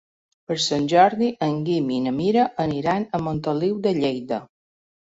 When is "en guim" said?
1.49-1.93